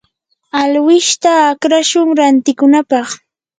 [0.61, 3.07] alwishta akrashun rantikunapaq.